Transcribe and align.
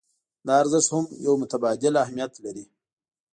دا 0.45 0.53
ارزښت 0.61 0.89
هم 0.95 1.05
يو 1.25 1.33
متبادل 1.41 1.93
اهميت 2.03 2.31
لري. 2.43 2.65